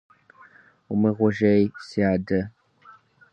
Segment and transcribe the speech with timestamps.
[0.91, 2.41] -Умыгужьей, си адэ.